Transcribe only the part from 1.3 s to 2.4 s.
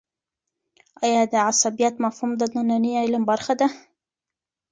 د عصبيت مفهوم